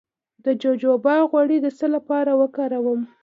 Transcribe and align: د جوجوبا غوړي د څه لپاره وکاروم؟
د 0.45 0.47
جوجوبا 0.61 1.15
غوړي 1.29 1.57
د 1.61 1.67
څه 1.77 1.85
لپاره 1.95 2.31
وکاروم؟ 2.41 3.01